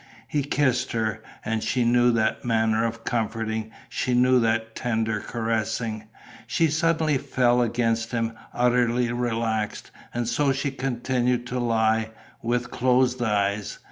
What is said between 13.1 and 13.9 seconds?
eyes.